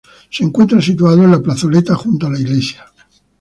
Se 0.31 0.43
encuentra 0.43 0.81
situado 0.81 1.23
en 1.23 1.29
la 1.29 1.43
plazoleta 1.43 1.93
junto 1.93 2.25
a 2.25 2.31
la 2.31 2.39
iglesia. 2.39 2.85